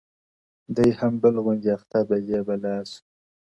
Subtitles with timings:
[0.75, 2.97] دی هم بل غوندي اخته په دې بلا سو!!